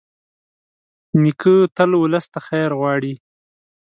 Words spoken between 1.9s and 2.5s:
ولس ته